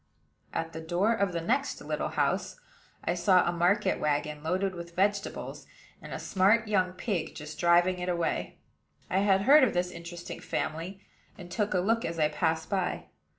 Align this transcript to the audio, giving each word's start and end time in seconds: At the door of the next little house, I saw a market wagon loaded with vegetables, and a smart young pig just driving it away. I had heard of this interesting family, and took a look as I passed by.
At 0.51 0.73
the 0.73 0.81
door 0.81 1.13
of 1.13 1.31
the 1.31 1.41
next 1.41 1.79
little 1.79 2.07
house, 2.07 2.59
I 3.05 3.13
saw 3.13 3.47
a 3.47 3.51
market 3.51 3.99
wagon 3.99 4.41
loaded 4.41 4.73
with 4.73 4.95
vegetables, 4.95 5.67
and 6.01 6.11
a 6.11 6.17
smart 6.17 6.67
young 6.67 6.93
pig 6.93 7.35
just 7.35 7.59
driving 7.59 7.99
it 7.99 8.09
away. 8.09 8.57
I 9.11 9.19
had 9.19 9.41
heard 9.43 9.63
of 9.63 9.75
this 9.75 9.91
interesting 9.91 10.39
family, 10.39 11.03
and 11.37 11.51
took 11.51 11.75
a 11.75 11.79
look 11.79 12.03
as 12.03 12.17
I 12.17 12.29
passed 12.29 12.67
by. 12.67 13.09